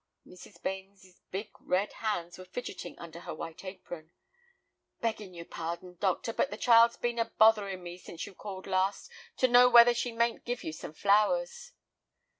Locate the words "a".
7.19-7.25